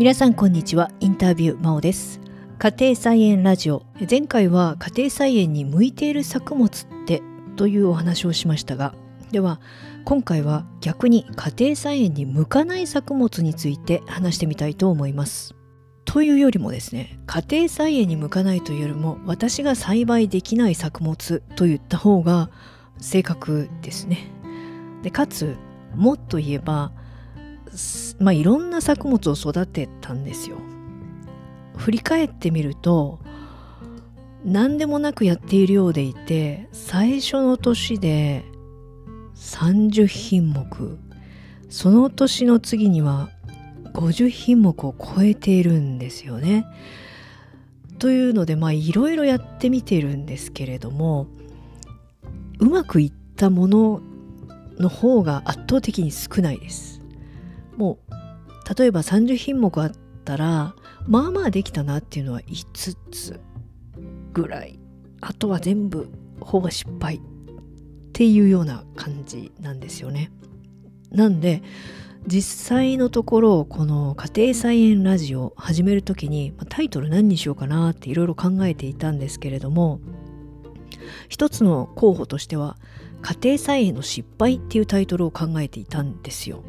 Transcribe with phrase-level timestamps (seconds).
[0.00, 0.90] 皆さんこんにちは。
[1.00, 2.22] インタビュー真央です。
[2.58, 3.82] 家庭菜園ラジオ。
[4.08, 7.22] 前回は家庭菜園に向いている作物って
[7.56, 8.94] というお話をしましたが
[9.30, 9.60] では
[10.06, 15.54] 今回は逆に家庭菜園に向かない作物について話してみたいと思います。
[16.06, 22.48] というよりもですね家庭菜園に向かないというよりも私が栽培できない作物と言った方が
[22.96, 24.30] 正確ですね。
[25.02, 25.58] でかつ
[25.94, 26.90] もっと言えば
[28.18, 30.56] まあいろんな作物を育てたんですよ
[31.76, 33.20] 振り返ってみると
[34.44, 38.44] 何でもなくやっているようでいて最初の年で
[39.34, 40.98] 30品目
[41.68, 43.30] その年の次には
[43.92, 46.64] 50品目を超えているんですよね。
[47.98, 51.26] というのでまあいろいろやってみてるんですけれども
[52.58, 54.00] うまくいったもの
[54.78, 56.99] の方が圧倒的に少ないです。
[57.80, 59.92] もう例えば30品目あっ
[60.26, 60.74] たら
[61.08, 63.40] まあまあできたなっていうのは5つ
[64.34, 64.78] ぐらい
[65.22, 67.20] あとは全部ほぼ失敗っ
[68.12, 70.30] ていうような感じなんですよね。
[71.10, 71.62] なんで
[72.26, 80.00] 実際のところこの家庭菜園ラジオ始める時にタイトル何にしようかなっていろいろ考えていたんですけれども
[81.30, 82.76] 一つの候補としては
[83.22, 86.62] 家庭菜園の失敗っていうタイトルを考えていたんですよ。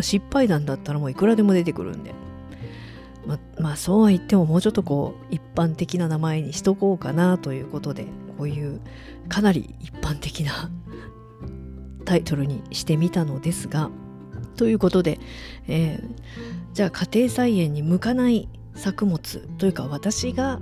[0.00, 2.14] 失敗談だったらもういくらでも出てくるんで。
[3.26, 8.04] ままあそうは言ってももうちょっとこう一般的な名前にしとこうかなということで
[8.36, 8.80] こういう
[9.28, 10.70] かなり一般的な
[12.04, 13.90] タイトルにしてみたのですが
[14.56, 15.18] ということで、
[15.66, 20.60] えー、じゃあ家庭菜園に向かない作物というか私が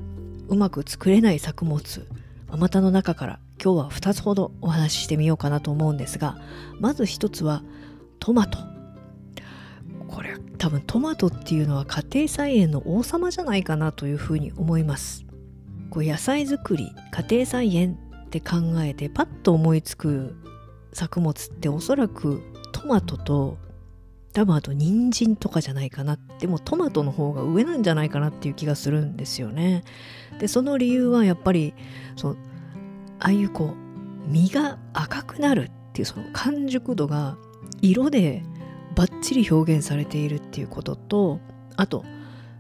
[0.49, 2.07] うまく作れない作物
[2.49, 6.39] あまたの中から今日は2つほどお話ししてみようかなと思うんですが
[6.79, 7.63] まず1つは
[8.19, 8.59] トマト
[10.63, 15.27] 多分トマトっていうのは家庭菜園の王様じゃないかなというふうに思います。
[15.91, 20.37] こう野菜作り家庭菜園って考えてパッと思いつく
[20.93, 23.59] 作物っておそらくトマトと
[24.33, 29.83] 多分あと人参とかじゃないかなでもトマトの方が上なんじゃないかなっていう気がするんですよね。
[30.39, 31.75] でその理由はやっぱり
[32.15, 32.37] その
[33.19, 37.37] ああいうこう実が赤くなるっていうその完熟度が
[37.81, 38.45] 色で
[38.95, 41.41] バッチリ表現されているっていうことと
[41.77, 42.05] あと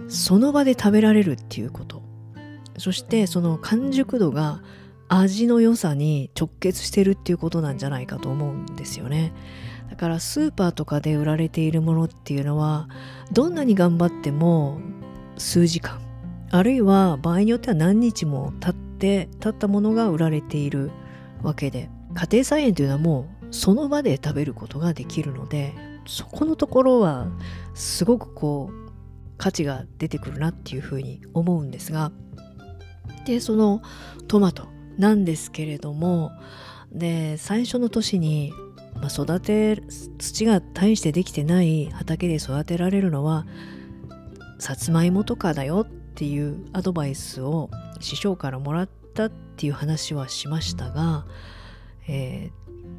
[0.09, 2.03] その場で食べられるっていうこと
[2.78, 4.62] そしてその完熟度が
[5.09, 9.32] 味の良さに直結してるっていうことなんじゃないかと思うんですよね。
[9.91, 12.88] だからスーパーとかで売られているものっていうのは
[13.31, 14.81] どんなに頑張っても
[15.37, 16.00] 数時間
[16.50, 20.91] あるいは場合によっては何日も経って経ったものが売られている
[21.43, 25.75] わけで家庭菜園というのはもうその場で食べることができるので
[26.07, 27.27] そこのところは
[27.75, 28.93] すごくこう
[29.39, 32.13] 価値が出てくるなっていうふうに思うんですが
[33.25, 33.83] でその
[34.29, 34.69] トマト
[34.99, 36.33] なんですけれども
[36.93, 38.53] で最初の年に、
[38.95, 39.83] まあ、育て
[40.19, 43.47] 土が大してできてない畑で育てられるのは
[44.59, 47.71] さつまいもとかだよっていうアドバイスを
[48.01, 51.27] 師匠からもらったっていう話はしましたが、
[52.09, 52.51] え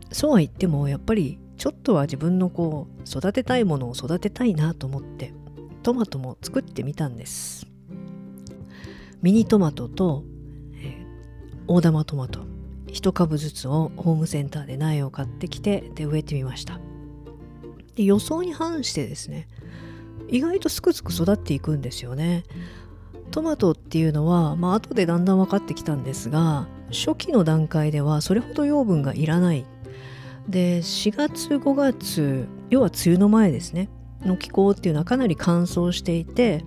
[0.09, 5.33] ー、そうは言ってもやっぱりちょっとは自分のこう育てたいものを育てたいなと思って
[5.83, 7.67] トマトも作ってみたんです。
[9.21, 10.23] ミニトマトと、
[10.75, 11.05] えー、
[11.67, 12.41] 大玉トマト
[12.87, 16.79] 1株ずつをホームセンターで苗を買ってきてで植えてみました。
[17.95, 19.47] で予想に反してですね
[20.29, 22.43] 意外とすくすく育っていくんですよね。
[23.31, 29.65] トマトっていうのはまあ後でだんだん分かってきたんですが初期の段階ではそれほど養分がいらない
[30.47, 33.89] で4月5月要は梅雨の前ですね
[34.25, 36.63] の気候っていうのはかなり乾燥していて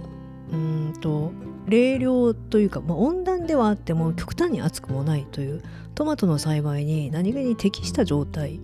[0.53, 1.33] うんと
[1.67, 5.63] 冷涼というか、まあ、温暖ではあっても極端に暑くもないという
[5.95, 8.61] トマトの栽培に何気に適した状態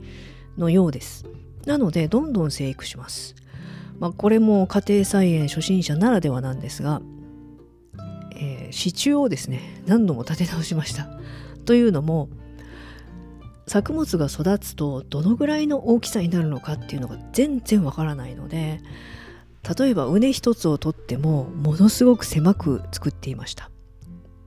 [0.56, 1.25] のようです。
[1.67, 3.37] なのでどんどん生育します、
[4.00, 7.00] まあ、これも家庭菜園初心者ならではなんですが、
[8.35, 11.08] えー、支柱をですね何度も立て直しました。
[11.65, 12.29] というのも
[13.67, 18.81] 作物が育つとどのぐらいの大きさになるのかっていうのが全然わからないので
[19.79, 23.70] 例えば畝一つをとってもものすごく狭く作っていました。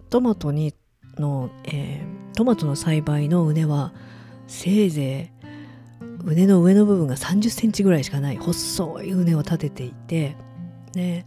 [0.09, 0.73] トマトに
[1.17, 3.93] の、えー、トマトの栽培の畝は
[4.47, 5.45] せいぜい
[6.25, 8.37] 畝の上の部分が30センチぐらいしかない。
[8.37, 10.35] 細い畝を立てていて
[10.95, 11.25] ね。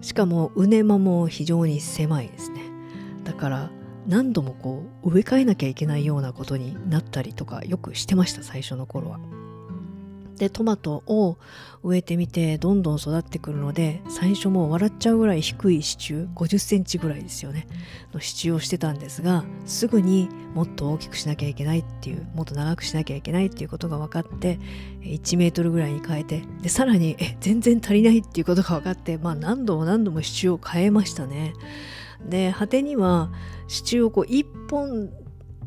[0.00, 2.62] しかも畝間も非常に狭いですね。
[3.22, 3.70] だから
[4.06, 9.20] 何度もこう植え替えなきゃいけないようなことになったりとかよくしてました最初の頃は。
[10.40, 11.36] でトマトを
[11.82, 17.66] 植えてみてどんどん育ってくるので最初もう笑っちゃうぐらい低い支柱50センチぐらいですよね
[18.14, 24.58] の支柱をしてたんですがすぐにもっと大きくしなきゃいけないっていうもっと長くしなきゃいけないっていうことが分かって
[25.02, 31.52] 1メートルぐらいに変えてでさらにえ全然足りないっていうことが分かってまあ何度も何度も支柱を変えましたね
[32.28, 33.30] で果てには
[33.68, 35.10] 支柱をこう1本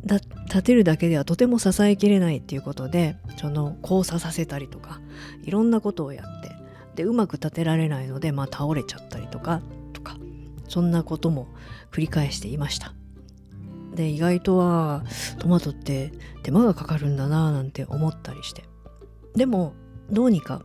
[0.05, 4.99] だ立てるだけではとても支えきれないっていうことでその交差させたりとか
[5.43, 6.51] いろんなことをやって
[6.95, 9.61] でうまく立てられないので、まあ、倒れちゃったりとか
[9.93, 10.17] とか
[10.67, 11.47] そんなことも
[11.91, 12.93] 繰り返していました。
[13.95, 15.03] で意外とは
[15.37, 16.11] トマトって
[16.41, 18.63] 手間がかかるんだななんて思ったりして。
[19.35, 19.73] でも
[20.09, 20.63] どうにか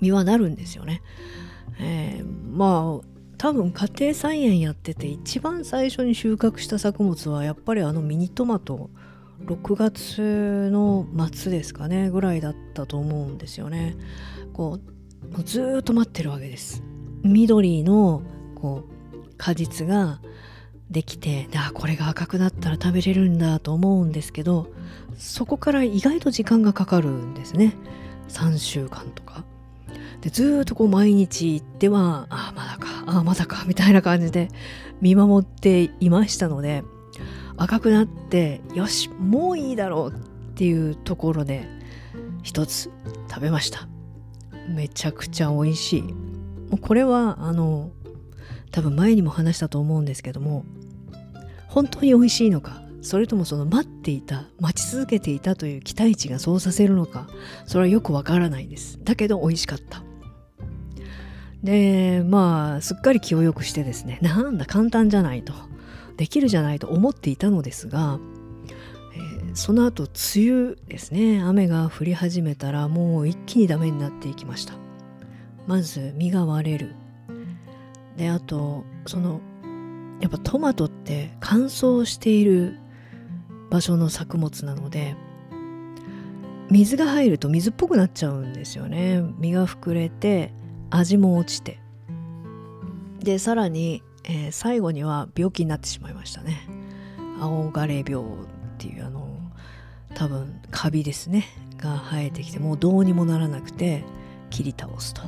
[0.00, 1.02] 実はなるんですよね、
[1.78, 3.13] えー、まあ
[3.44, 8.88] 多分家庭菜園やってて一番最初に収穫した作物はやっぱりあのミニトマト。
[9.44, 13.96] 6月の末ですかねぐらいだったと思うんですよね。
[14.54, 14.78] こ
[15.36, 16.82] うずっと待ってるわけです。
[17.22, 18.22] 緑の
[18.54, 20.20] こう果実が
[20.90, 24.68] できてあこれが赤くなったら食べれるんだと思うんですけど
[25.18, 27.76] そこから意外と時間がかかるんですね。
[28.30, 29.44] 3週間とか。
[30.24, 34.48] でずっとこう毎日行ってはああまだかああまだかみたいな感じで
[35.02, 36.82] 見守っていましたので
[37.58, 41.68] 赤くなってよしもういいだろうっていうところで
[42.42, 42.90] 一つ
[43.28, 43.86] 食べました。
[44.66, 46.02] めちゃくちゃ美味しい。
[46.02, 47.90] もうこれはあの
[48.70, 50.64] 多分前にも話したと思うんですけども
[51.68, 57.28] 本当に美味しいのかそれともその待っていた待ち続けていたという期待値がそうさせるのか
[57.66, 58.98] それはよくわからないです。
[59.04, 60.02] だけど美味しかった。
[61.64, 65.54] でまあすっかり気を良くしてですね なんだ簡単じゃないと
[66.18, 68.20] できるじゃないと思っていたのですが、
[69.16, 74.74] えー、その後梅雨ですね雨が降り始めたらもう一気にダメになっていきました。
[75.66, 76.94] まず実が割れる。
[78.18, 79.40] であとその
[80.20, 82.78] やっぱトマトって乾燥している
[83.70, 85.16] 場所の作物なので
[86.70, 89.22] 水が入ると水っぽくなっちゃうんですよね。
[89.38, 90.52] 身が膨れて
[90.96, 91.80] 味も落ちて。
[93.18, 96.68] でさらに、えー、最後には病気になってしまいましたね。
[97.40, 98.46] 青枯病っ
[98.78, 99.28] ていうあの
[100.14, 101.46] 多分カビですね。
[101.76, 104.04] が生えてきてもうどうにもならなくて
[104.48, 105.22] 切り倒すと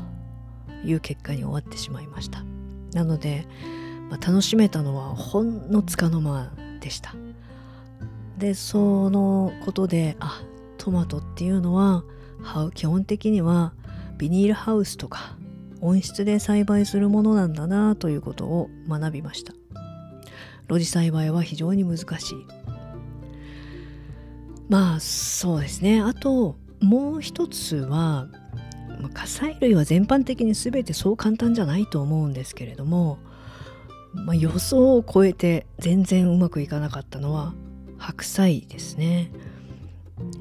[0.84, 2.44] いう結果に終わってしまいました。
[2.92, 3.46] なので、
[4.08, 7.14] まあ、楽しめたのはほんのつかの間でした。
[8.38, 10.40] でそのことであ
[10.78, 12.04] トマトっていうのは
[12.74, 13.72] 基本的には
[14.18, 15.36] ビニールハウスとか
[15.80, 19.52] 温室で栽培するものなんだなということを学びました。
[20.68, 22.36] 露地栽培は非常に難しい。
[24.68, 26.00] まあそうですね。
[26.00, 28.28] あともう一つは
[29.14, 33.18] 火砕類は全般的に全てそう簡単じゃないと思うんですけれども、
[34.12, 37.54] まあ、予想を超えて全然うまくいかなかったのは
[37.98, 39.30] 白菜ですね、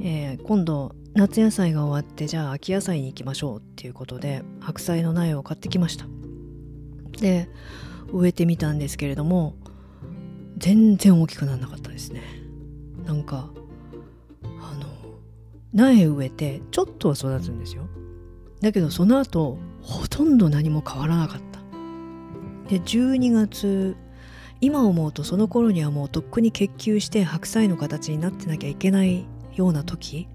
[0.02, 6.06] えー、今度夏野菜が終わってじゃあ秋野菜に行きましょうっていうことで白菜の苗を買ってきました。
[7.22, 7.48] で
[8.12, 9.56] 植えてみたんですけれども
[10.58, 12.22] 全然大きくならなかったですね。
[13.06, 13.50] なんか
[14.44, 14.88] あの
[15.74, 17.88] 苗植えてちょっとは育つんですよ。
[18.60, 21.60] だけどその後ほとんど何も変わらなかった。
[22.70, 23.96] で12月
[24.60, 29.26] 今思うとその頃にはもうとっくに結球して白菜の形になってなきゃいけない
[29.56, 30.28] ような時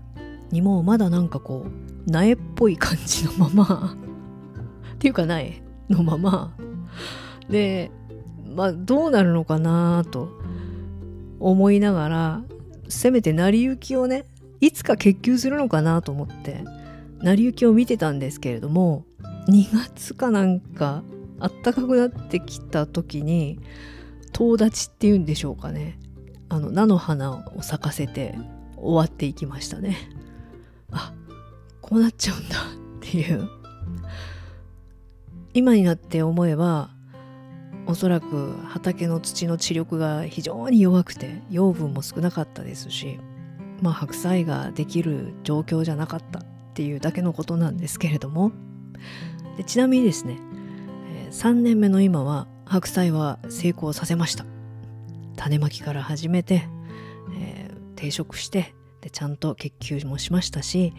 [0.50, 3.96] にもまだなんかこう苗っぽい感じのまま。
[4.94, 6.54] っていうか苗のまま。
[7.48, 7.90] で
[8.54, 10.28] まあどうなるのかなと
[11.38, 12.42] 思いながら
[12.88, 14.24] せめて成り行きをね
[14.60, 16.64] いつか結球するのかなと思って
[17.22, 19.04] 成り行きを見てたんですけれども
[19.48, 21.02] 2月かなんか
[21.38, 23.58] あったかくなってきた時に
[24.32, 25.98] 遠立ちっていうんでしょうかね。
[26.48, 28.36] あの菜の花を咲かせて
[28.76, 29.96] 終わっていきましたね。
[30.92, 31.12] あ
[31.80, 32.56] こうなっちゃうんだ。
[32.58, 32.62] っ
[33.00, 33.48] ていう。
[35.52, 36.90] 今になって思えば
[37.86, 43.18] おそらく畑の土の地力が非常に弱くて養分も少なかったですし
[43.82, 46.44] まあ白菜ができる状況じゃなかったっ
[46.74, 48.52] ていうだけのことなんですけれども。
[49.56, 50.38] でちなみにですね
[51.32, 54.44] 3年目の今は白菜は成功させました。
[55.36, 56.68] 種まきから始めて、
[57.36, 60.92] えー、定食してでちゃんと結球もしましたし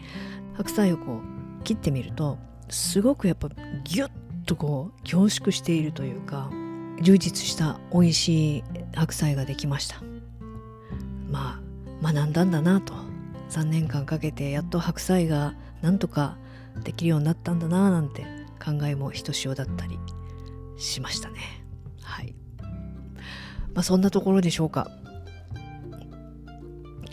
[0.54, 1.20] 白菜をこ
[1.60, 3.48] う切ってみるとすごくやっぱ
[3.84, 4.10] ギュッ
[4.46, 6.50] とこう凝縮しているというか
[7.02, 10.02] 充実した美味しい白菜ができました。
[11.28, 11.60] ま
[12.02, 12.94] あ学んだんだなと。
[13.50, 16.38] 3年間かけてやっと白菜がなんとか
[16.84, 18.24] できるようになったんだななんて
[18.64, 19.98] 考えもひとしおだったり
[20.78, 21.64] しましたね。
[22.02, 22.34] はい。
[23.74, 24.90] まあそんなところでしょうか。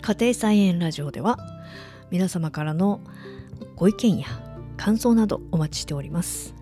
[0.02, 1.38] 家庭菜園ラジオでは
[2.10, 3.00] 皆様からの
[3.76, 4.28] ご意見や
[4.76, 6.54] 感想などお待ちしております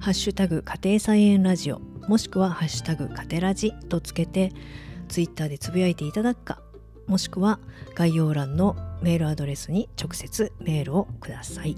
[0.00, 4.52] ハッシュタグ家庭菜園ラジオもしくはハッシュタグ家庭ラジとつけて
[5.08, 6.60] ツイッターでつぶやいていただくか
[7.06, 7.60] もしくは
[7.94, 11.76] 概要欄のメールアドレスに直接メールをください。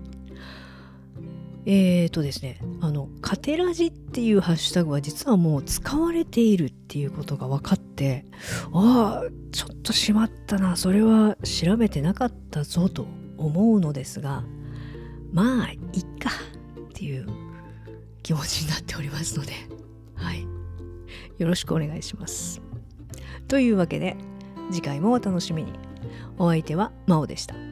[1.66, 8.24] えーとですね、あの、カテラジっていうハッシュタグは実はもう使われているっていうことが分かって、
[8.72, 14.44] ああ、ちょっとしまったな、それは調べてなかったぞと思うのですが、
[15.32, 15.78] まあ、いっ
[16.18, 16.30] か
[16.88, 17.26] っていう
[18.22, 19.52] 気持ちになっておりますので、
[20.14, 20.46] はい。
[21.38, 22.60] よろしくお願いします。
[23.48, 24.16] というわけで、
[24.70, 25.72] 次回もお楽しみに。
[26.38, 27.69] お相手は真央でした。